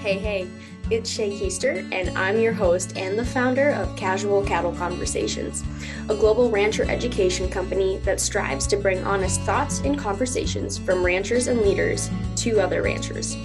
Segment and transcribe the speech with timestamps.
[0.00, 0.48] Hey, hey,
[0.88, 5.62] it's Shay Keister, and I'm your host and the founder of Casual Cattle Conversations,
[6.08, 11.48] a global rancher education company that strives to bring honest thoughts and conversations from ranchers
[11.48, 13.36] and leaders to other ranchers.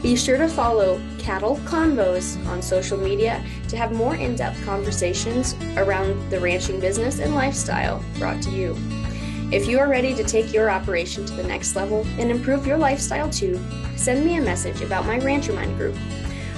[0.00, 5.52] Be sure to follow Cattle Convos on social media to have more in depth conversations
[5.76, 8.74] around the ranching business and lifestyle brought to you.
[9.52, 12.76] If you are ready to take your operation to the next level and improve your
[12.76, 13.60] lifestyle too,
[13.96, 15.96] send me a message about my Rancher Mind group.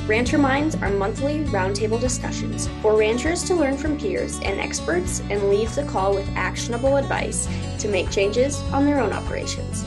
[0.06, 5.48] Rancher Minds are monthly roundtable discussions for ranchers to learn from peers and experts and
[5.48, 7.48] leave the call with actionable advice
[7.78, 9.86] to make changes on their own operations.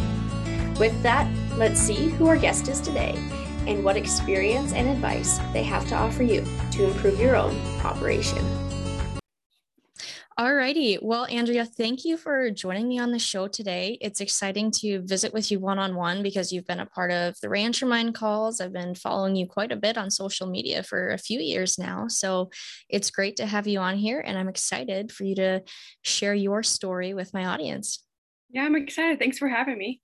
[0.79, 3.13] With that, let's see who our guest is today
[3.67, 8.43] and what experience and advice they have to offer you to improve your own operation.
[10.37, 10.99] All righty.
[11.01, 13.97] Well, Andrea, thank you for joining me on the show today.
[14.01, 17.39] It's exciting to visit with you one on one because you've been a part of
[17.41, 18.59] the Rancher Mind calls.
[18.59, 22.09] I've been following you quite a bit on social media for a few years now.
[22.09, 22.49] So
[22.89, 25.61] it's great to have you on here, and I'm excited for you to
[26.01, 28.03] share your story with my audience.
[28.49, 29.19] Yeah, I'm excited.
[29.19, 30.01] Thanks for having me.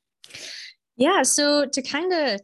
[0.95, 1.23] Yeah.
[1.23, 2.39] So to kind of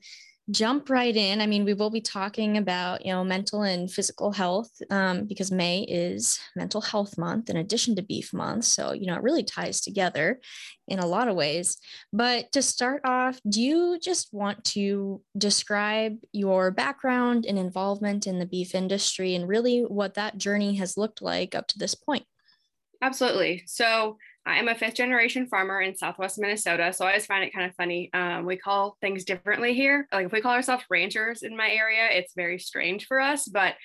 [0.50, 1.42] jump right in.
[1.42, 5.52] I mean, we will be talking about, you know, mental and physical health um, because
[5.52, 8.66] May is mental health month in addition to beef month.
[8.66, 10.40] So, you know, it really ties together
[10.88, 11.78] in a lot of ways.
[12.14, 18.40] But to start off, do you just want to describe your background and involvement in
[18.40, 22.24] the beef industry and really what that journey has looked like up to this point?
[23.02, 23.64] Absolutely.
[23.68, 26.94] So, I am a fifth generation farmer in Southwest Minnesota.
[26.94, 28.10] So I always find it kind of funny.
[28.14, 30.08] Um, we call things differently here.
[30.12, 33.76] Like if we call ourselves ranchers in my area, it's very strange for us, but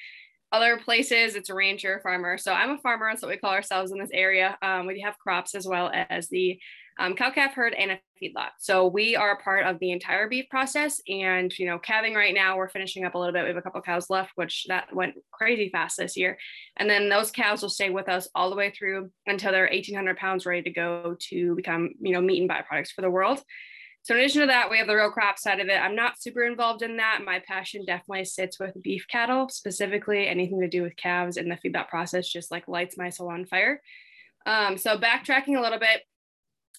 [0.52, 2.38] other places it's a rancher farmer.
[2.38, 3.08] So I'm a farmer.
[3.10, 4.56] That's what we call ourselves in this area.
[4.62, 6.60] Um, we have crops as well as the
[6.98, 8.50] um, cow calf herd and a feedlot.
[8.58, 11.00] So we are a part of the entire beef process.
[11.08, 13.42] And you know, calving right now, we're finishing up a little bit.
[13.42, 16.38] We have a couple cows left, which that went crazy fast this year.
[16.76, 20.16] And then those cows will stay with us all the way through until they're 1,800
[20.16, 23.42] pounds, ready to go to become you know meat and byproducts for the world.
[24.04, 25.80] So in addition to that, we have the real crop side of it.
[25.80, 27.20] I'm not super involved in that.
[27.24, 31.56] My passion definitely sits with beef cattle, specifically anything to do with calves and the
[31.56, 33.80] feedlot process just like lights my soul on fire.
[34.44, 36.02] Um, so backtracking a little bit,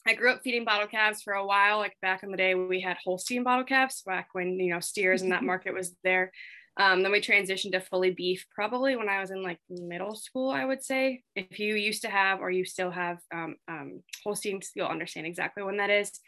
[0.06, 1.78] I grew up feeding bottle calves for a while.
[1.78, 5.22] Like back in the day, we had Holstein bottle calves back when you know steers
[5.22, 6.32] and that market was there.
[6.76, 10.50] Um, then we transitioned to fully beef probably when I was in like middle school,
[10.50, 11.22] I would say.
[11.36, 15.64] If you used to have or you still have um, um, Holsteins, you'll understand exactly
[15.64, 16.20] when that is.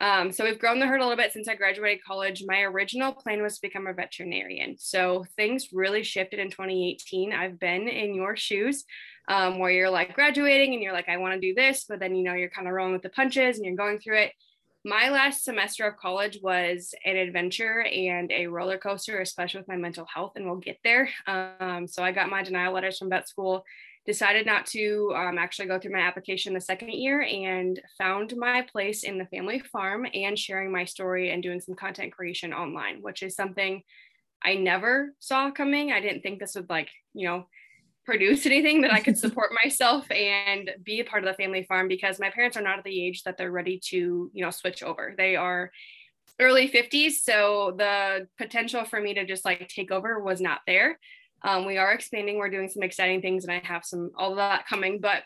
[0.00, 2.42] Um, so we've grown the herd a little bit since I graduated college.
[2.46, 4.76] My original plan was to become a veterinarian.
[4.78, 7.34] So things really shifted in 2018.
[7.34, 8.84] I've been in your shoes
[9.28, 12.14] um, where you're like graduating and you're like, I want to do this, but then
[12.14, 14.32] you know you're kind of rolling with the punches and you're going through it.
[14.84, 19.76] My last semester of college was an adventure and a roller coaster, especially with my
[19.76, 21.10] mental health, and we'll get there.
[21.26, 23.64] Um, so I got my denial letters from vet school
[24.06, 28.62] decided not to um, actually go through my application the second year and found my
[28.62, 33.02] place in the family farm and sharing my story and doing some content creation online,
[33.02, 33.82] which is something
[34.42, 35.92] I never saw coming.
[35.92, 37.46] I didn't think this would like, you know,
[38.10, 41.86] produce anything that I could support myself and be a part of the family farm
[41.86, 44.82] because my parents are not at the age that they're ready to, you know, switch
[44.82, 45.14] over.
[45.16, 45.70] They are
[46.40, 47.12] early 50s.
[47.22, 50.98] So the potential for me to just like take over was not there.
[51.42, 52.36] Um, we are expanding.
[52.36, 55.00] We're doing some exciting things, and I have some all of that coming.
[55.00, 55.22] But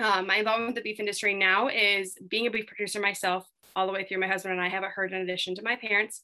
[0.00, 3.46] uh, my involvement with the beef industry now is being a beef producer myself,
[3.76, 4.18] all the way through.
[4.18, 6.22] My husband and I have a herd in addition to my parents.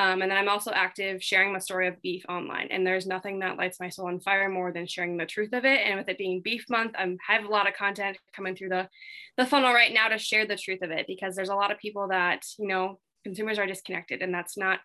[0.00, 2.68] Um, and then I'm also active sharing my story of beef online.
[2.70, 5.66] And there's nothing that lights my soul on fire more than sharing the truth of
[5.66, 5.80] it.
[5.84, 8.88] And with it being beef month, I have a lot of content coming through the,
[9.36, 11.76] the funnel right now to share the truth of it because there's a lot of
[11.76, 14.78] people that, you know, consumers are disconnected and that's not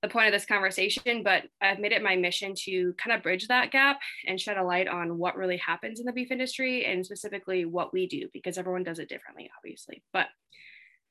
[0.00, 3.48] the point of this conversation, but I've made it my mission to kind of bridge
[3.48, 7.04] that gap and shed a light on what really happens in the beef industry and
[7.04, 10.02] specifically what we do because everyone does it differently, obviously.
[10.10, 10.28] But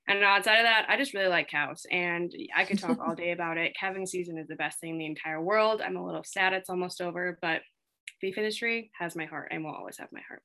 [0.08, 3.32] and outside of that, I just really like cows and I could talk all day
[3.32, 3.76] about it.
[3.80, 5.82] Calving season is the best thing in the entire world.
[5.82, 7.62] I'm a little sad it's almost over, but
[8.20, 10.42] beef industry has my heart and will always have my heart.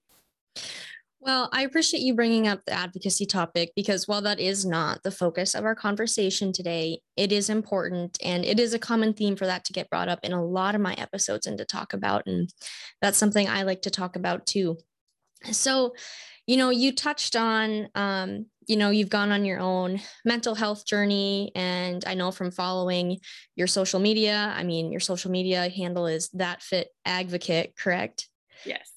[1.20, 5.10] Well, I appreciate you bringing up the advocacy topic because while that is not the
[5.10, 9.46] focus of our conversation today, it is important and it is a common theme for
[9.46, 12.22] that to get brought up in a lot of my episodes and to talk about.
[12.26, 12.52] And
[13.02, 14.78] that's something I like to talk about too.
[15.50, 15.94] So,
[16.48, 20.86] you know, you touched on, um, you know, you've gone on your own mental health
[20.86, 21.52] journey.
[21.54, 23.18] And I know from following
[23.54, 28.28] your social media, I mean, your social media handle is that fit advocate, correct?
[28.64, 28.90] Yes.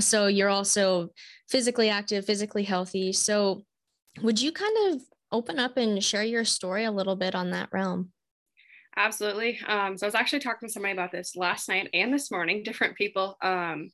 [0.00, 1.10] So you're also
[1.48, 3.12] physically active, physically healthy.
[3.12, 3.62] So,
[4.20, 7.68] would you kind of open up and share your story a little bit on that
[7.70, 8.10] realm?
[8.96, 9.60] Absolutely.
[9.68, 12.64] Um, so I was actually talking to somebody about this last night and this morning,
[12.64, 13.36] different people.
[13.40, 13.90] Um,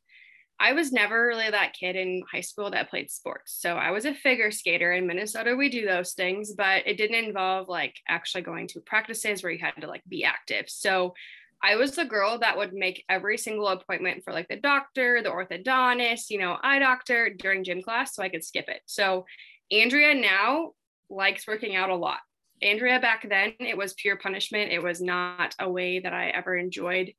[0.61, 3.57] I was never really that kid in high school that played sports.
[3.59, 5.57] So I was a figure skater in Minnesota.
[5.57, 9.59] We do those things, but it didn't involve like actually going to practices where you
[9.59, 10.67] had to like be active.
[10.69, 11.15] So
[11.63, 15.31] I was the girl that would make every single appointment for like the doctor, the
[15.31, 18.83] orthodontist, you know, eye doctor during gym class so I could skip it.
[18.87, 19.25] So
[19.73, 20.73] Andrea now
[21.11, 22.19] likes working out a lot.
[22.63, 24.73] Andrea back then, it was pure punishment.
[24.73, 27.13] It was not a way that I ever enjoyed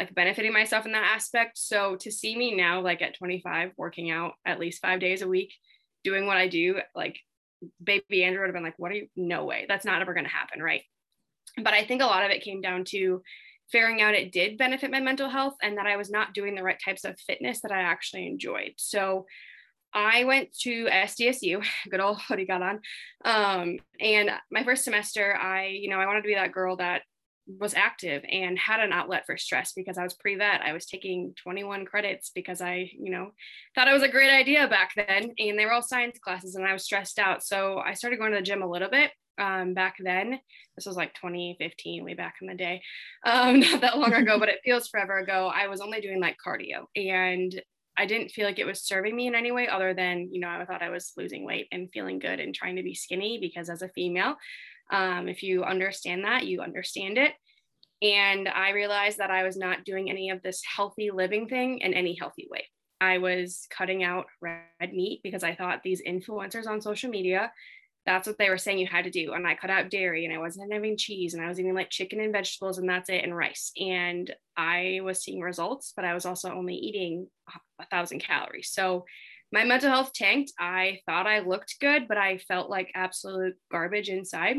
[0.00, 1.58] like benefiting myself in that aspect.
[1.58, 5.28] So to see me now, like at 25, working out at least five days a
[5.28, 5.52] week,
[6.04, 7.20] doing what I do, like
[7.84, 9.08] baby Andrea would have been like, what are you?
[9.14, 9.66] No way.
[9.68, 10.62] That's not ever going to happen.
[10.62, 10.84] Right.
[11.62, 13.20] But I think a lot of it came down to
[13.70, 16.62] figuring out it did benefit my mental health and that I was not doing the
[16.62, 18.72] right types of fitness that I actually enjoyed.
[18.78, 19.26] So
[19.92, 22.80] I went to SDSU, good old hoodie got on.
[23.22, 27.02] Um, and my first semester, I, you know, I wanted to be that girl that
[27.58, 30.60] was active and had an outlet for stress because I was pre-vet.
[30.62, 33.30] I was taking 21 credits because I, you know,
[33.74, 35.32] thought it was a great idea back then.
[35.38, 37.42] And they were all science classes and I was stressed out.
[37.42, 40.38] So I started going to the gym a little bit um, back then.
[40.76, 42.82] This was like 2015, way back in the day.
[43.24, 45.50] Um, not that long ago, but it feels forever ago.
[45.52, 47.60] I was only doing like cardio and
[47.96, 50.48] I didn't feel like it was serving me in any way other than, you know,
[50.48, 53.68] I thought I was losing weight and feeling good and trying to be skinny because
[53.68, 54.36] as a female,
[54.90, 57.32] um, if you understand that, you understand it.
[58.02, 61.92] And I realized that I was not doing any of this healthy living thing in
[61.92, 62.66] any healthy way.
[63.00, 67.52] I was cutting out red meat because I thought these influencers on social media,
[68.06, 69.32] that's what they were saying you had to do.
[69.32, 71.90] And I cut out dairy and I wasn't having cheese and I was eating like
[71.90, 73.72] chicken and vegetables and that's it and rice.
[73.78, 77.26] And I was seeing results, but I was also only eating
[77.78, 78.70] a thousand calories.
[78.70, 79.04] So
[79.52, 80.52] my mental health tanked.
[80.58, 84.58] I thought I looked good, but I felt like absolute garbage inside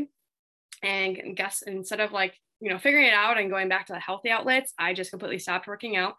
[0.82, 3.98] and guess instead of like you know figuring it out and going back to the
[3.98, 6.14] healthy outlets i just completely stopped working out.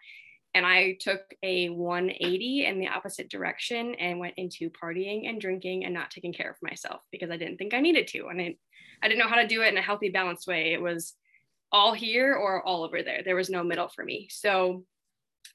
[0.54, 5.86] And i took a 180 in the opposite direction and went into partying and drinking
[5.86, 8.28] and not taking care of myself because i didn't think i needed to.
[8.28, 8.58] And it,
[9.02, 10.74] i didn't know how to do it in a healthy balanced way.
[10.74, 11.14] It was
[11.72, 13.24] all here or all over there.
[13.26, 14.28] There was no middle for me.
[14.30, 14.84] So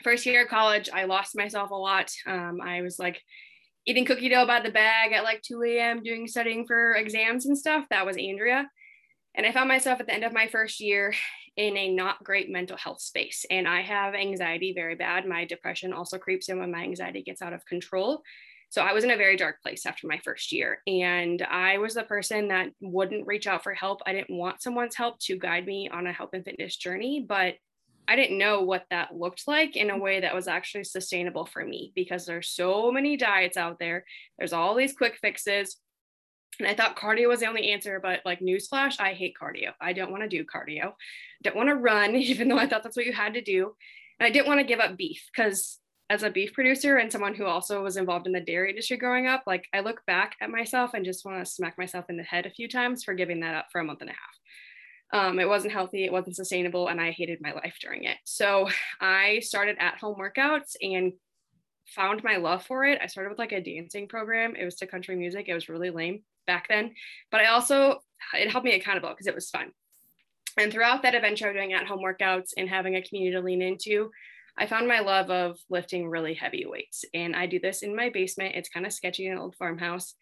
[0.02, 2.10] first year of college i lost myself a lot.
[2.26, 3.20] Um, i was like
[3.86, 7.56] eating cookie dough by the bag at like 2 a.m doing studying for exams and
[7.56, 7.84] stuff.
[7.90, 8.68] That was andrea
[9.38, 11.14] and I found myself at the end of my first year
[11.56, 13.46] in a not great mental health space.
[13.48, 15.28] And I have anxiety very bad.
[15.28, 18.22] My depression also creeps in when my anxiety gets out of control.
[18.68, 20.82] So I was in a very dark place after my first year.
[20.88, 24.00] And I was the person that wouldn't reach out for help.
[24.06, 27.54] I didn't want someone's help to guide me on a health and fitness journey, but
[28.08, 31.64] I didn't know what that looked like in a way that was actually sustainable for
[31.64, 34.04] me because there's so many diets out there.
[34.36, 35.76] There's all these quick fixes.
[36.58, 39.72] And I thought cardio was the only answer, but like newsflash, I hate cardio.
[39.80, 40.94] I don't want to do cardio.
[41.42, 43.74] Don't want to run, even though I thought that's what you had to do.
[44.18, 45.78] And I didn't want to give up beef because
[46.10, 49.26] as a beef producer and someone who also was involved in the dairy industry growing
[49.26, 52.22] up, like I look back at myself and just want to smack myself in the
[52.22, 55.28] head a few times for giving that up for a month and a half.
[55.28, 58.18] Um, it wasn't healthy, it wasn't sustainable, and I hated my life during it.
[58.24, 58.68] So
[59.00, 61.12] I started at home workouts and
[61.86, 62.98] found my love for it.
[63.02, 64.54] I started with like a dancing program.
[64.54, 65.48] It was to country music.
[65.48, 66.94] It was really lame back then,
[67.30, 68.00] but I also,
[68.34, 69.70] it helped me accountable because it was fun.
[70.58, 73.62] And throughout that adventure of doing at home workouts and having a community to lean
[73.62, 74.10] into,
[74.58, 77.04] I found my love of lifting really heavy weights.
[77.14, 78.56] And I do this in my basement.
[78.56, 80.16] It's kind of sketchy in an old farmhouse.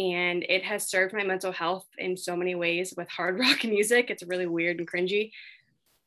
[0.00, 4.10] And it has served my mental health in so many ways with hard rock music.
[4.10, 5.30] It's really weird and cringy.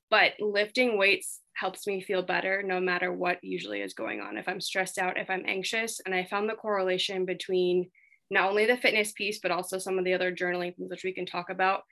[0.09, 4.37] But lifting weights helps me feel better no matter what usually is going on.
[4.37, 6.01] If I'm stressed out, if I'm anxious.
[6.05, 7.89] And I found the correlation between
[8.31, 11.13] not only the fitness piece, but also some of the other journaling things which we
[11.13, 11.83] can talk about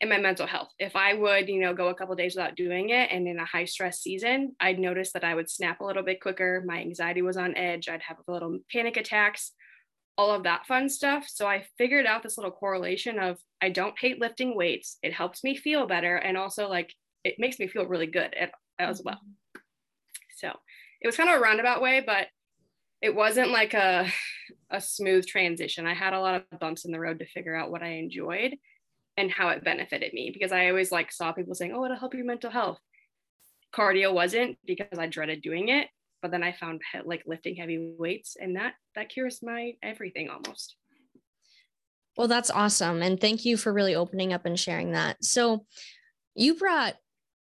[0.00, 0.68] in my mental health.
[0.78, 3.44] If I would, you know, go a couple days without doing it and in a
[3.44, 6.62] high stress season, I'd notice that I would snap a little bit quicker.
[6.64, 7.88] My anxiety was on edge.
[7.88, 9.52] I'd have a little panic attacks,
[10.16, 11.26] all of that fun stuff.
[11.28, 14.98] So I figured out this little correlation of I don't hate lifting weights.
[15.02, 16.16] It helps me feel better.
[16.16, 18.34] And also like it makes me feel really good
[18.78, 19.16] as well.
[19.16, 19.60] Mm-hmm.
[20.36, 20.52] So
[21.00, 22.28] it was kind of a roundabout way, but
[23.00, 24.08] it wasn't like a
[24.70, 25.86] a smooth transition.
[25.86, 28.56] I had a lot of bumps in the road to figure out what I enjoyed
[29.16, 32.14] and how it benefited me because I always like saw people saying, "Oh, it'll help
[32.14, 32.78] your mental health."
[33.72, 35.88] Cardio wasn't because I dreaded doing it,
[36.22, 40.76] but then I found like lifting heavy weights and that that cures my everything almost.
[42.16, 45.22] Well, that's awesome and thank you for really opening up and sharing that.
[45.22, 45.66] So,
[46.34, 46.94] you brought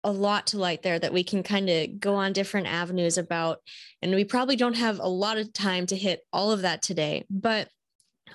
[0.04, 3.60] a lot to light there that we can kind of go on different avenues about.
[4.02, 7.24] And we probably don't have a lot of time to hit all of that today.
[7.30, 7.68] But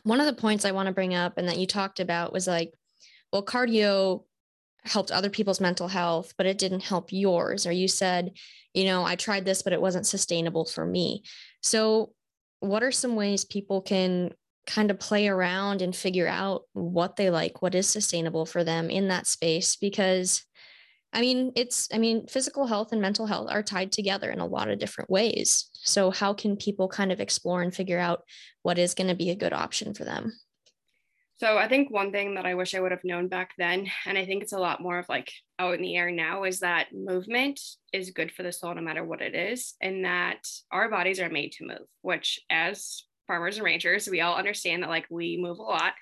[0.04, 2.48] one of the points I want to bring up and that you talked about was
[2.48, 2.74] like,
[3.32, 4.24] well, cardio
[4.84, 7.68] helped other people's mental health, but it didn't help yours.
[7.68, 8.32] Or you said,
[8.74, 11.24] you know, I tried this, but it wasn't sustainable for me.
[11.62, 12.14] So,
[12.62, 14.32] what are some ways people can
[14.68, 18.90] kind of play around and figure out what they like, what is sustainable for them
[18.90, 19.76] in that space?
[19.76, 20.46] Because
[21.12, 24.46] I mean, it's, I mean, physical health and mental health are tied together in a
[24.46, 25.70] lot of different ways.
[25.74, 28.24] So, how can people kind of explore and figure out
[28.62, 30.34] what is going to be a good option for them?
[31.39, 34.18] So I think one thing that I wish I would have known back then, and
[34.18, 36.88] I think it's a lot more of like out in the air now, is that
[36.94, 37.62] movement
[37.94, 41.30] is good for the soul no matter what it is, and that our bodies are
[41.30, 45.60] made to move, which as farmers and ranchers, we all understand that like we move
[45.60, 45.94] a lot.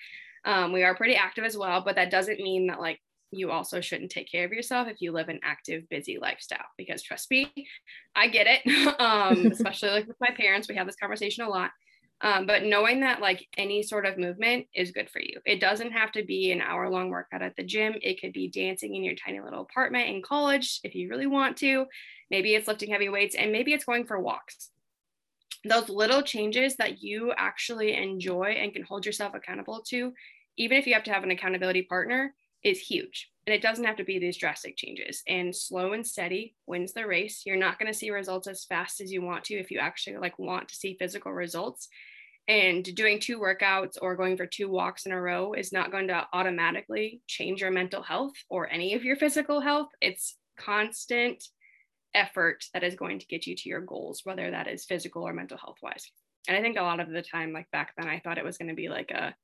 [0.43, 2.99] Um, we are pretty active as well, but that doesn't mean that like
[3.31, 6.65] you also shouldn't take care of yourself if you live an active, busy lifestyle.
[6.77, 7.51] Because trust me,
[8.15, 8.95] I get it.
[8.99, 11.71] um, especially like with my parents, we have this conversation a lot.
[12.21, 15.39] Um, but knowing that like any sort of movement is good for you.
[15.45, 17.93] It doesn't have to be an hour long workout at the gym.
[18.01, 21.57] It could be dancing in your tiny little apartment in college if you really want
[21.57, 21.85] to.
[22.31, 24.71] Maybe it's lifting heavy weights and maybe it's going for walks.
[25.63, 30.13] Those little changes that you actually enjoy and can hold yourself accountable to,
[30.57, 33.29] even if you have to have an accountability partner, is huge.
[33.45, 35.23] And it doesn't have to be these drastic changes.
[35.25, 37.43] And slow and steady wins the race.
[37.45, 40.17] You're not going to see results as fast as you want to if you actually
[40.17, 41.87] like want to see physical results.
[42.49, 46.07] And doing two workouts or going for two walks in a row is not going
[46.09, 49.89] to automatically change your mental health or any of your physical health.
[50.01, 51.43] It's constant
[52.13, 55.33] effort that is going to get you to your goals, whether that is physical or
[55.33, 56.09] mental health wise.
[56.47, 58.57] And I think a lot of the time, like back then, I thought it was
[58.57, 59.35] going to be like a,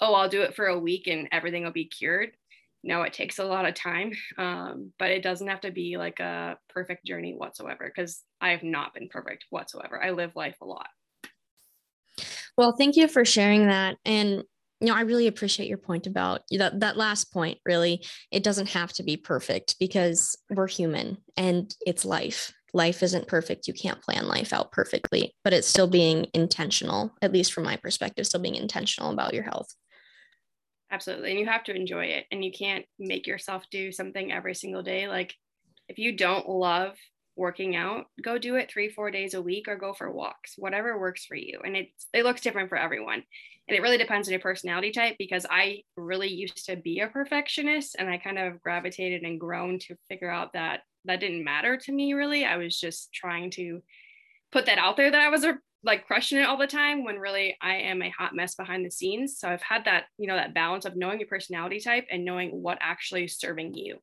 [0.00, 2.30] oh, I'll do it for a week and everything will be cured
[2.82, 6.20] no, it takes a lot of time, um, but it doesn't have to be like
[6.20, 10.02] a perfect journey whatsoever because I have not been perfect whatsoever.
[10.02, 10.88] I live life a lot.
[12.56, 13.96] Well, thank you for sharing that.
[14.04, 14.42] And
[14.80, 18.04] you know, I really appreciate your point about that that last point, really.
[18.30, 22.52] It doesn't have to be perfect because we're human and it's life.
[22.74, 23.66] Life isn't perfect.
[23.66, 27.76] You can't plan life out perfectly, but it's still being intentional, at least from my
[27.76, 29.74] perspective, still being intentional about your health.
[30.90, 31.30] Absolutely.
[31.30, 32.26] And you have to enjoy it.
[32.30, 35.08] And you can't make yourself do something every single day.
[35.08, 35.34] Like
[35.88, 36.96] if you don't love
[37.36, 40.98] working out, go do it three, four days a week or go for walks, whatever
[40.98, 41.60] works for you.
[41.64, 43.22] And it's it looks different for everyone.
[43.68, 47.08] And it really depends on your personality type because I really used to be a
[47.08, 51.76] perfectionist and I kind of gravitated and grown to figure out that that didn't matter
[51.76, 52.44] to me really.
[52.44, 53.82] I was just trying to
[54.50, 57.18] put that out there that I was a like crushing it all the time when
[57.18, 59.38] really I am a hot mess behind the scenes.
[59.38, 62.50] So I've had that, you know, that balance of knowing your personality type and knowing
[62.50, 63.98] what actually is serving you.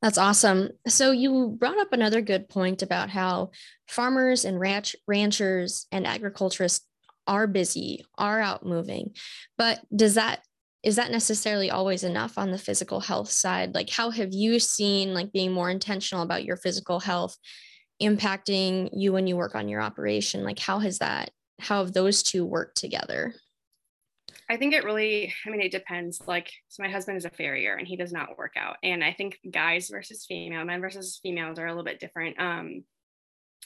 [0.00, 0.70] That's awesome.
[0.86, 3.50] So you brought up another good point about how
[3.88, 6.86] farmers and ranch ranchers and agriculturists
[7.26, 9.14] are busy, are out moving.
[9.56, 10.40] But does that
[10.84, 13.74] is that necessarily always enough on the physical health side?
[13.74, 17.36] Like how have you seen like being more intentional about your physical health
[18.00, 22.22] impacting you when you work on your operation like how has that how have those
[22.22, 23.34] two worked together
[24.50, 26.22] I think it really, I mean, it depends.
[26.26, 28.76] Like, so my husband is a farrier and he does not work out.
[28.82, 32.40] And I think guys versus female, men versus females are a little bit different.
[32.40, 32.84] Um,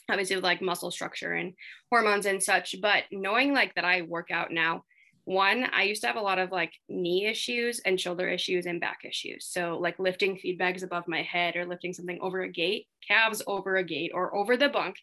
[0.09, 1.53] obviously with like muscle structure and
[1.89, 2.75] hormones and such.
[2.81, 4.83] But knowing like that I work out now,
[5.25, 8.81] one i used to have a lot of like knee issues and shoulder issues and
[8.81, 9.45] back issues.
[9.45, 13.41] So like lifting feed bags above my head or lifting something over a gate calves
[13.47, 14.97] over a gate or over the bunk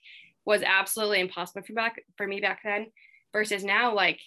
[0.44, 2.86] was absolutely impossible for back for me back then.
[3.32, 4.20] Versus now like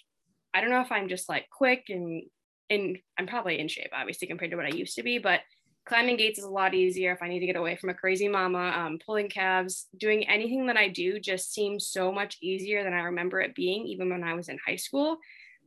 [0.54, 2.22] i don't know if i'm just like quick and
[2.70, 5.40] and i'm probably in shape obviously compared to what i used to be but
[5.84, 8.28] climbing gates is a lot easier if i need to get away from a crazy
[8.28, 12.94] mama um, pulling calves doing anything that i do just seems so much easier than
[12.94, 15.18] i remember it being even when i was in high school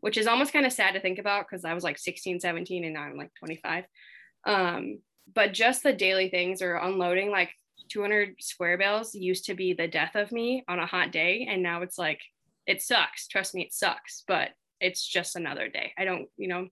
[0.01, 2.83] which is almost kind of sad to think about because I was like 16, 17,
[2.83, 3.85] and now I'm like 25.
[4.45, 4.99] Um,
[5.33, 7.51] but just the daily things or unloading like
[7.89, 11.47] 200 square bales used to be the death of me on a hot day.
[11.49, 12.21] And now it's like,
[12.65, 13.27] it sucks.
[13.27, 14.49] Trust me, it sucks, but
[14.79, 15.93] it's just another day.
[15.97, 16.67] I don't, you know.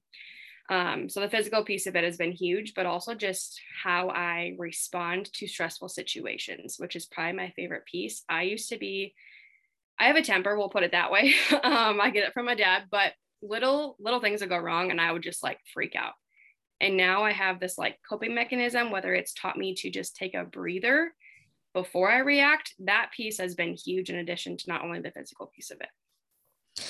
[0.70, 4.56] Um, so the physical piece of it has been huge, but also just how I
[4.58, 8.24] respond to stressful situations, which is probably my favorite piece.
[8.30, 9.14] I used to be
[10.00, 11.34] I have a temper, we'll put it that way.
[11.64, 15.00] um, I get it from my dad, but little little things would go wrong and
[15.00, 16.14] I would just like freak out.
[16.82, 20.34] And now I have this like coping mechanism, whether it's taught me to just take
[20.34, 21.14] a breather
[21.74, 22.74] before I react.
[22.80, 26.84] That piece has been huge in addition to not only the physical piece of it.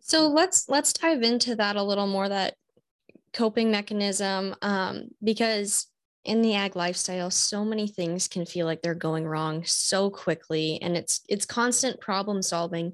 [0.00, 2.28] So let's let's dive into that a little more.
[2.28, 2.54] That
[3.32, 5.86] coping mechanism, um, because
[6.24, 10.78] in the ag lifestyle so many things can feel like they're going wrong so quickly
[10.82, 12.92] and it's it's constant problem solving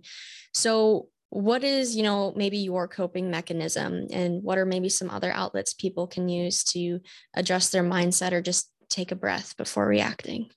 [0.53, 5.33] so what is, you know, maybe your coping mechanism and what are maybe some other
[5.33, 7.01] outlets people can use to
[7.35, 10.51] adjust their mindset or just take a breath before reacting?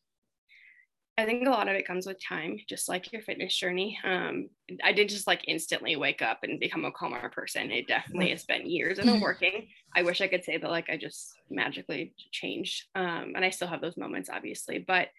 [1.20, 4.00] I think a lot of it comes with time, just like your fitness journey.
[4.06, 4.50] Um,
[4.82, 7.72] I didn't just like instantly wake up and become a calmer person.
[7.72, 9.68] It definitely has been years of it working.
[9.94, 12.86] I wish I could say that like I just magically changed.
[12.96, 14.80] Um, and I still have those moments, obviously.
[14.80, 15.10] But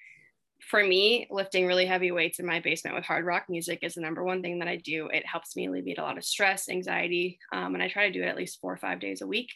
[0.70, 4.00] for me, lifting really heavy weights in my basement with hard rock music is the
[4.00, 5.08] number one thing that I do.
[5.08, 8.22] It helps me alleviate a lot of stress, anxiety, um, and I try to do
[8.22, 9.50] it at least four or five days a week.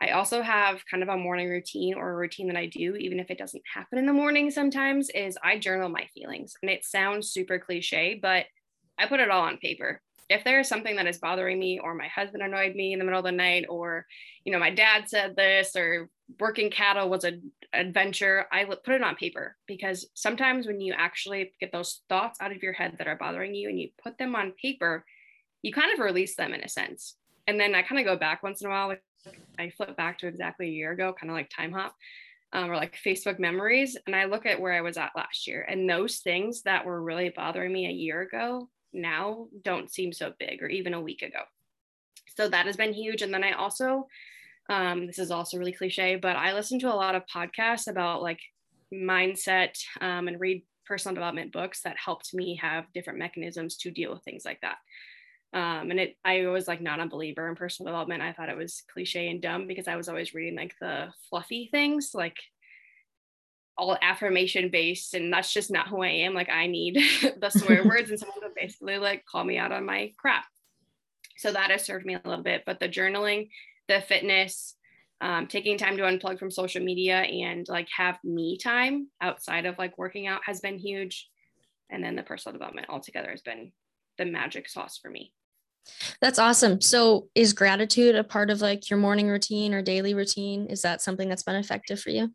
[0.00, 3.20] I also have kind of a morning routine or a routine that I do, even
[3.20, 6.54] if it doesn't happen in the morning sometimes, is I journal my feelings.
[6.62, 8.46] And it sounds super cliche, but
[8.98, 10.00] I put it all on paper.
[10.28, 13.04] If there is something that is bothering me, or my husband annoyed me in the
[13.04, 14.06] middle of the night, or,
[14.44, 16.08] you know, my dad said this, or
[16.40, 21.52] working cattle was an adventure, I put it on paper because sometimes when you actually
[21.60, 24.34] get those thoughts out of your head that are bothering you and you put them
[24.34, 25.04] on paper,
[25.62, 27.16] you kind of release them in a sense.
[27.46, 28.96] And then I kind of go back once in a while,
[29.58, 31.94] I flip back to exactly a year ago, kind of like time hop.
[32.52, 35.66] Um, or like Facebook memories, and I look at where I was at last year,
[35.68, 40.32] and those things that were really bothering me a year ago now don't seem so
[40.38, 41.40] big, or even a week ago.
[42.36, 43.22] So that has been huge.
[43.22, 44.06] And then I also,
[44.68, 48.22] um, this is also really cliche, but I listen to a lot of podcasts about
[48.22, 48.40] like
[48.92, 54.12] mindset um, and read personal development books that helped me have different mechanisms to deal
[54.12, 54.76] with things like that.
[55.54, 58.22] Um, and it, I was like not a believer in personal development.
[58.22, 61.68] I thought it was cliche and dumb because I was always reading like the fluffy
[61.70, 62.36] things, like
[63.78, 65.14] all affirmation based.
[65.14, 66.34] And that's just not who I am.
[66.34, 66.96] Like I need
[67.40, 70.44] the swear words and someone to basically like call me out on my crap.
[71.36, 72.64] So that has served me a little bit.
[72.66, 73.50] But the journaling,
[73.86, 74.74] the fitness,
[75.20, 79.78] um, taking time to unplug from social media and like have me time outside of
[79.78, 81.28] like working out has been huge.
[81.90, 83.70] And then the personal development altogether has been
[84.18, 85.32] the magic sauce for me.
[86.20, 86.80] That's awesome.
[86.80, 90.66] So, is gratitude a part of like your morning routine or daily routine?
[90.66, 92.30] Is that something that's been effective for you?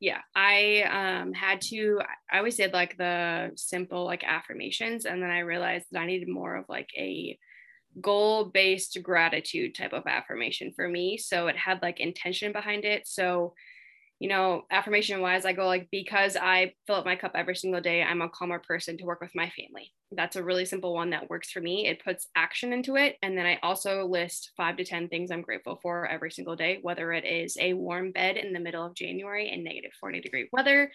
[0.00, 5.04] Yeah, I um, had to, I always did like the simple like affirmations.
[5.04, 7.38] And then I realized that I needed more of like a
[8.00, 11.18] goal based gratitude type of affirmation for me.
[11.18, 13.06] So it had like intention behind it.
[13.06, 13.54] So
[14.18, 17.80] you know, affirmation wise, I go like, because I fill up my cup every single
[17.80, 19.92] day, I'm a calmer person to work with my family.
[20.12, 21.86] That's a really simple one that works for me.
[21.88, 23.16] It puts action into it.
[23.22, 26.78] And then I also list five to 10 things I'm grateful for every single day,
[26.82, 30.48] whether it is a warm bed in the middle of January in negative 40 degree
[30.52, 30.92] weather,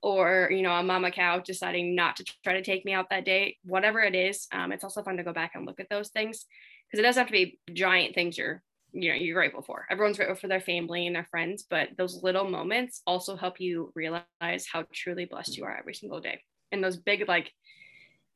[0.00, 3.24] or, you know, a mama cow deciding not to try to take me out that
[3.24, 4.46] day, whatever it is.
[4.52, 6.46] Um, it's also fun to go back and look at those things
[6.86, 10.16] because it doesn't have to be giant things you're you know you're grateful for everyone's
[10.16, 14.66] grateful for their family and their friends but those little moments also help you realize
[14.70, 16.40] how truly blessed you are every single day.
[16.72, 17.52] And those big like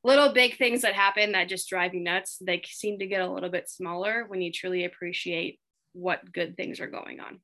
[0.05, 3.31] little big things that happen that just drive you nuts they seem to get a
[3.31, 5.61] little bit smaller when you truly appreciate
[5.93, 7.41] what good things are going on.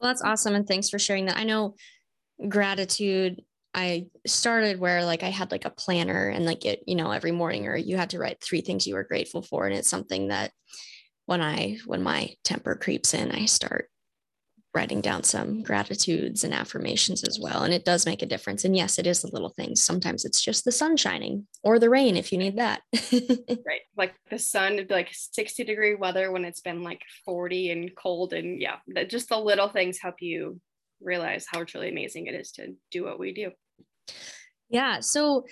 [0.00, 1.38] Well that's awesome and thanks for sharing that.
[1.38, 1.74] I know
[2.48, 7.10] gratitude I started where like I had like a planner and like it, you know,
[7.10, 9.66] every morning or you had to write three things you were grateful for.
[9.66, 10.52] And it's something that
[11.26, 13.88] when I when my temper creeps in, I start
[14.76, 17.62] writing down some gratitudes and affirmations as well.
[17.62, 18.62] And it does make a difference.
[18.62, 19.82] And yes, it is the little things.
[19.82, 22.82] Sometimes it's just the sun shining or the rain if you need that.
[23.12, 23.80] right.
[23.96, 28.34] Like the sun, like 60 degree weather when it's been like 40 and cold.
[28.34, 28.76] And yeah,
[29.08, 30.60] just the little things help you
[31.00, 33.52] realize how truly amazing it is to do what we do.
[34.68, 35.00] Yeah.
[35.00, 35.46] So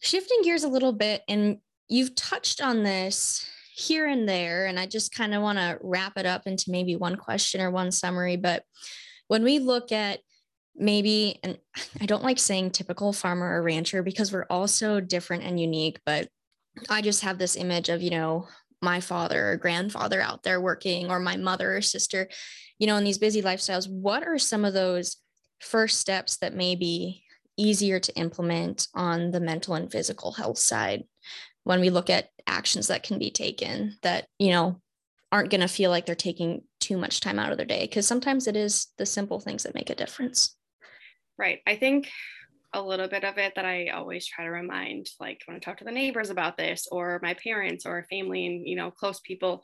[0.00, 1.58] shifting gears a little bit, and
[1.88, 4.64] you've touched on this here and there.
[4.64, 7.70] And I just kind of want to wrap it up into maybe one question or
[7.70, 8.36] one summary.
[8.36, 8.62] But
[9.28, 10.20] when we look at
[10.74, 11.58] maybe, and
[12.00, 16.00] I don't like saying typical farmer or rancher because we're all so different and unique,
[16.06, 16.28] but
[16.88, 18.48] I just have this image of, you know,
[18.80, 22.28] my father or grandfather out there working or my mother or sister,
[22.78, 23.90] you know, in these busy lifestyles.
[23.90, 25.18] What are some of those
[25.60, 27.24] first steps that may be
[27.58, 31.04] easier to implement on the mental and physical health side
[31.66, 34.80] when we look at actions that can be taken that you know
[35.32, 38.06] aren't going to feel like they're taking too much time out of their day because
[38.06, 40.54] sometimes it is the simple things that make a difference.
[41.36, 41.58] Right.
[41.66, 42.08] I think
[42.72, 45.78] a little bit of it that i always try to remind like when i talk
[45.78, 49.62] to the neighbors about this or my parents or family and you know close people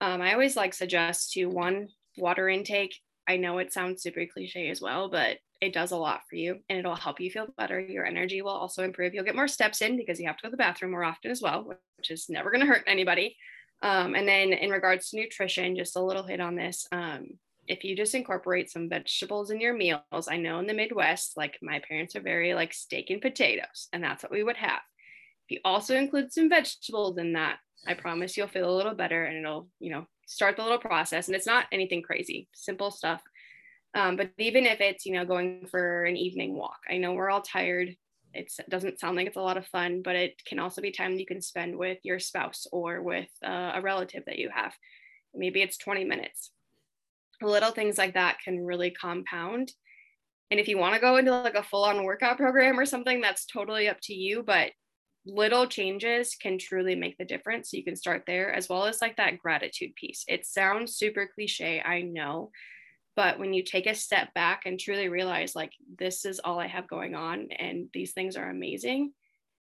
[0.00, 2.96] um, i always like suggest to one water intake.
[3.28, 6.58] I know it sounds super cliche as well but it does a lot for you
[6.68, 7.78] and it'll help you feel better.
[7.78, 9.14] Your energy will also improve.
[9.14, 11.30] You'll get more steps in because you have to go to the bathroom more often
[11.30, 11.64] as well,
[11.96, 13.36] which is never going to hurt anybody.
[13.82, 16.86] Um, and then in regards to nutrition, just a little hit on this.
[16.92, 21.36] Um, if you just incorporate some vegetables in your meals, I know in the Midwest,
[21.36, 24.80] like my parents are very like steak and potatoes, and that's what we would have.
[25.48, 29.24] If you also include some vegetables in that, I promise you'll feel a little better
[29.24, 31.28] and it'll, you know, start the little process.
[31.28, 33.22] And it's not anything crazy, simple stuff.
[33.94, 37.30] Um, but even if it's, you know, going for an evening walk, I know we're
[37.30, 37.96] all tired.
[38.32, 40.92] It's, it doesn't sound like it's a lot of fun, but it can also be
[40.92, 44.72] time you can spend with your spouse or with uh, a relative that you have.
[45.34, 46.52] Maybe it's 20 minutes.
[47.42, 49.72] Little things like that can really compound.
[50.50, 53.20] And if you want to go into like a full on workout program or something,
[53.20, 54.42] that's totally up to you.
[54.44, 54.70] But
[55.26, 57.70] little changes can truly make the difference.
[57.70, 60.24] So you can start there as well as like that gratitude piece.
[60.28, 62.50] It sounds super cliche, I know,
[63.20, 66.68] but when you take a step back and truly realize like this is all I
[66.68, 69.12] have going on and these things are amazing,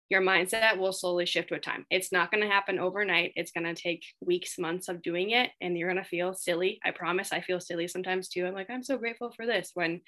[0.08, 1.84] your mindset will slowly shift with time.
[1.90, 3.34] It's not going to happen overnight.
[3.36, 6.80] It's going to take weeks, months of doing it and you're going to feel silly.
[6.86, 8.46] I promise I feel silly sometimes too.
[8.46, 10.02] I'm like I'm so grateful for this when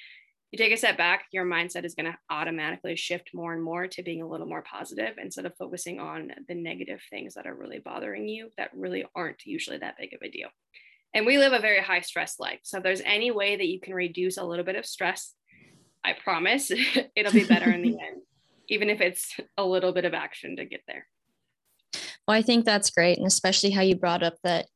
[0.52, 3.88] you take a step back, your mindset is going to automatically shift more and more
[3.88, 7.56] to being a little more positive instead of focusing on the negative things that are
[7.56, 10.50] really bothering you that really aren't usually that big of a deal.
[11.14, 12.60] And we live a very high stress life.
[12.64, 15.34] So if there's any way that you can reduce a little bit of stress,
[16.04, 16.72] I promise
[17.16, 18.22] it'll be better in the end,
[18.70, 21.08] even if it's a little bit of action to get there.
[22.28, 23.18] Well, I think that's great.
[23.18, 24.68] And especially how you brought up that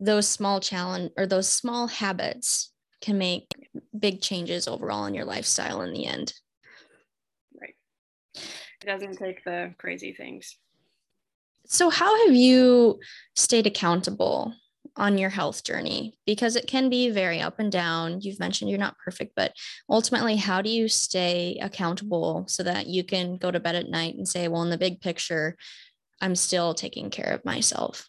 [0.00, 3.46] those small challenge or those small habits can make
[3.98, 6.34] big changes overall in your lifestyle in the end.
[7.58, 7.74] Right.
[8.82, 10.58] It doesn't take the crazy things.
[11.66, 13.00] So, how have you
[13.34, 14.52] stayed accountable
[14.96, 16.16] on your health journey?
[16.26, 18.20] Because it can be very up and down.
[18.20, 19.52] You've mentioned you're not perfect, but
[19.88, 24.16] ultimately, how do you stay accountable so that you can go to bed at night
[24.16, 25.56] and say, well, in the big picture,
[26.20, 28.08] I'm still taking care of myself?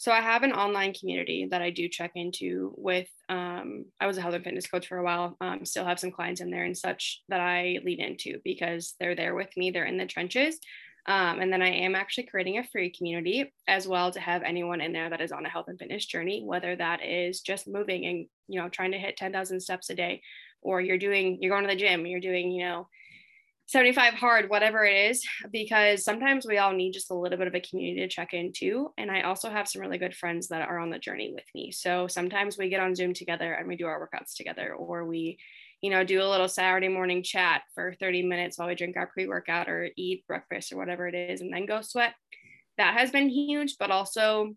[0.00, 3.08] So I have an online community that I do check into with.
[3.28, 5.36] Um, I was a health and fitness coach for a while.
[5.40, 9.16] Um, still have some clients in there and such that I lead into because they're
[9.16, 9.72] there with me.
[9.72, 10.60] They're in the trenches.
[11.08, 14.82] Um, and then I am actually creating a free community as well to have anyone
[14.82, 18.04] in there that is on a health and fitness journey, whether that is just moving
[18.04, 20.20] and you know trying to hit 10,000 steps a day,
[20.60, 22.88] or you're doing you're going to the gym, you're doing you know
[23.68, 27.54] 75 hard, whatever it is, because sometimes we all need just a little bit of
[27.54, 28.92] a community to check into.
[28.96, 31.70] And I also have some really good friends that are on the journey with me.
[31.70, 35.38] So sometimes we get on Zoom together and we do our workouts together, or we,
[35.80, 39.06] you know, do a little Saturday morning chat for 30 minutes while we drink our
[39.06, 42.14] pre workout or eat breakfast or whatever it is, and then go sweat.
[42.76, 44.54] That has been huge, but also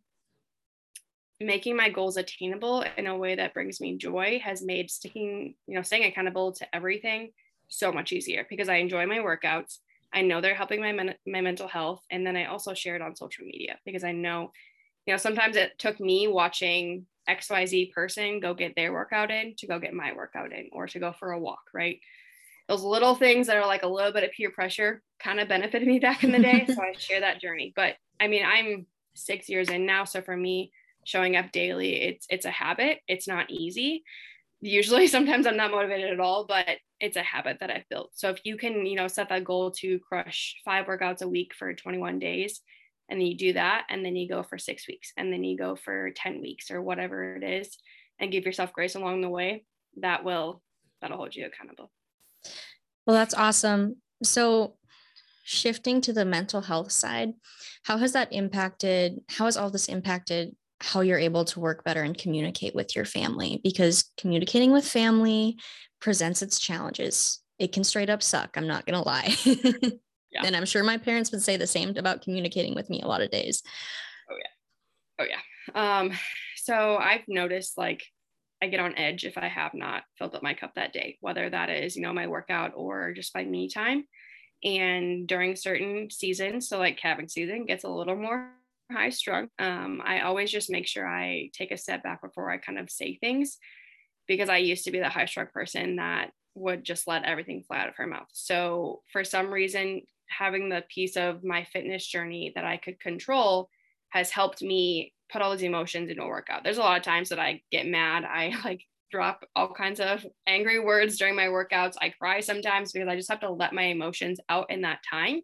[1.40, 5.76] making my goals attainable in a way that brings me joy has made sticking, you
[5.76, 7.32] know, staying accountable to everything
[7.68, 9.80] so much easier because I enjoy my workouts.
[10.14, 13.02] I know they're helping my men- my mental health, and then I also share it
[13.02, 14.52] on social media because I know,
[15.06, 19.32] you know, sometimes it took me watching X Y Z person go get their workout
[19.32, 21.64] in to go get my workout in, or to go for a walk.
[21.74, 22.00] Right,
[22.68, 25.88] those little things that are like a little bit of peer pressure kind of benefited
[25.88, 27.74] me back in the day, so I share that journey.
[27.76, 30.72] But I mean, I'm six years in now, so for me,
[31.04, 33.00] showing up daily, it's it's a habit.
[33.08, 34.04] It's not easy.
[34.62, 38.12] Usually, sometimes I'm not motivated at all, but it's a habit that I've built.
[38.14, 41.54] So if you can, you know, set that goal to crush five workouts a week
[41.54, 42.62] for 21 days,
[43.12, 45.58] and then you do that, and then you go for six weeks, and then you
[45.58, 47.78] go for 10 weeks or whatever it is,
[48.20, 49.66] and give yourself grace along the way,
[49.98, 50.64] that will
[51.02, 51.92] that'll hold you accountable.
[53.06, 53.98] Well, that's awesome.
[54.24, 54.78] So
[55.44, 57.34] shifting to the mental health side,
[57.84, 59.20] how has that impacted?
[59.30, 63.06] How has all this impacted how you're able to work better and communicate with your
[63.06, 63.60] family?
[63.64, 65.58] Because communicating with family,
[66.00, 67.40] presents its challenges.
[67.60, 68.52] It can straight up suck.
[68.56, 69.36] I'm not going to lie.
[70.32, 70.44] yeah.
[70.46, 73.22] And I'm sure my parents would say the same about communicating with me a lot
[73.22, 73.64] of days.
[74.30, 75.20] Oh, yeah.
[75.20, 76.00] Oh, yeah.
[76.00, 76.12] Um,
[76.56, 78.04] so I've noticed like
[78.62, 81.50] I get on edge if I have not filled up my cup that day, whether
[81.50, 84.06] that is, you know, my workout or just my me time.
[84.64, 88.52] And during certain seasons, so like calving season gets a little more
[88.92, 89.48] high strung.
[89.58, 92.90] Um, I always just make sure I take a step back before I kind of
[92.90, 93.58] say things
[94.28, 97.80] because I used to be that high strung person that would just let everything fly
[97.80, 98.28] out of her mouth.
[98.34, 103.70] So for some reason, having the piece of my fitness journey that I could control
[104.10, 106.64] has helped me put all those emotions into a workout.
[106.64, 108.24] There's a lot of times that I get mad.
[108.26, 111.96] I like drop all kinds of angry words during my workouts.
[112.02, 115.42] I cry sometimes because I just have to let my emotions out in that time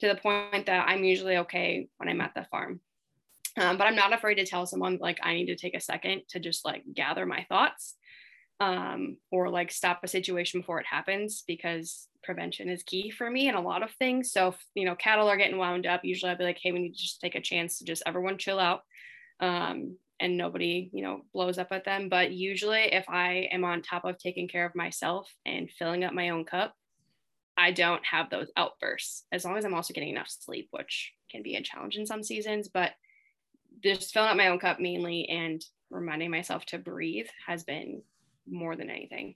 [0.00, 2.80] to the point that I'm usually okay when I'm at the farm.
[3.56, 6.22] Um, but I'm not afraid to tell someone like I need to take a second
[6.28, 7.96] to just like gather my thoughts
[8.60, 13.48] um, or like stop a situation before it happens because prevention is key for me
[13.48, 14.32] in a lot of things.
[14.32, 16.04] So, if, you know, cattle are getting wound up.
[16.04, 18.38] Usually I'll be like, hey, we need to just take a chance to just everyone
[18.38, 18.82] chill out
[19.40, 22.08] um, and nobody, you know, blows up at them.
[22.08, 26.12] But usually if I am on top of taking care of myself and filling up
[26.12, 26.74] my own cup,
[27.56, 31.42] I don't have those outbursts as long as I'm also getting enough sleep, which can
[31.42, 32.68] be a challenge in some seasons.
[32.68, 32.92] But
[33.82, 38.02] just filling up my own cup mainly and reminding myself to breathe has been
[38.50, 39.34] more than anything.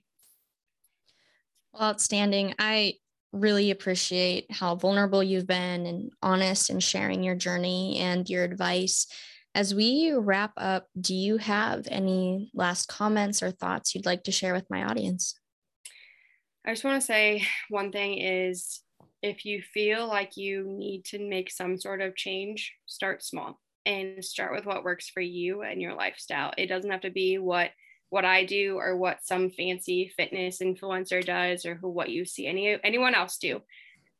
[1.73, 2.53] Well, outstanding.
[2.59, 2.95] I
[3.31, 9.07] really appreciate how vulnerable you've been and honest in sharing your journey and your advice.
[9.55, 14.31] As we wrap up, do you have any last comments or thoughts you'd like to
[14.31, 15.35] share with my audience?
[16.65, 18.81] I just want to say one thing is
[19.21, 24.23] if you feel like you need to make some sort of change, start small and
[24.23, 26.53] start with what works for you and your lifestyle.
[26.57, 27.71] It doesn't have to be what
[28.13, 32.45] what I do or what some fancy fitness influencer does or who what you see
[32.45, 33.59] any anyone else do.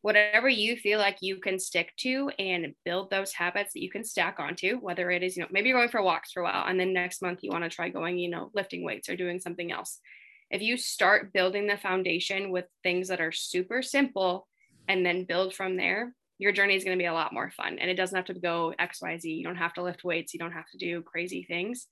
[0.01, 4.03] Whatever you feel like you can stick to and build those habits that you can
[4.03, 6.65] stack onto, whether it is, you know, maybe you're going for walks for a while
[6.67, 9.39] and then next month you want to try going, you know, lifting weights or doing
[9.39, 9.99] something else.
[10.49, 14.47] If you start building the foundation with things that are super simple
[14.87, 17.77] and then build from there, your journey is going to be a lot more fun.
[17.77, 19.25] And it doesn't have to go XYZ.
[19.25, 20.33] You don't have to lift weights.
[20.33, 21.85] You don't have to do crazy things.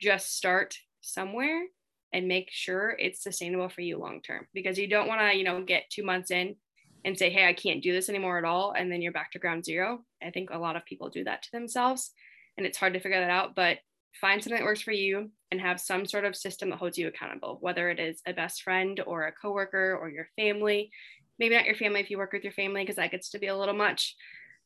[0.00, 1.64] Just start somewhere
[2.12, 5.44] and make sure it's sustainable for you long term because you don't want to, you
[5.44, 6.56] know, get two months in
[7.04, 8.72] and say, hey, I can't do this anymore at all.
[8.72, 10.04] And then you're back to ground zero.
[10.22, 12.12] I think a lot of people do that to themselves
[12.56, 13.54] and it's hard to figure that out.
[13.54, 13.78] But
[14.20, 17.08] find something that works for you and have some sort of system that holds you
[17.08, 20.90] accountable, whether it is a best friend or a coworker or your family
[21.38, 23.48] maybe not your family if you work with your family because that gets to be
[23.48, 24.14] a little much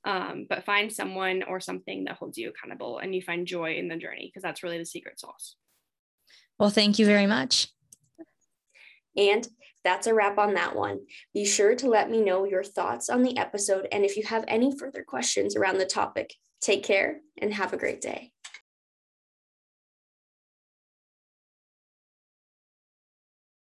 [0.05, 3.88] um, but find someone or something that holds you accountable and you find joy in
[3.88, 5.57] the journey because that's really the secret sauce
[6.59, 7.69] well thank you very much
[9.16, 9.49] and
[9.87, 11.03] that's a wrap on that one.
[11.33, 14.45] Be sure to let me know your thoughts on the episode and if you have
[14.49, 16.35] any further questions around the topic.
[16.61, 18.33] Take care and have a great day.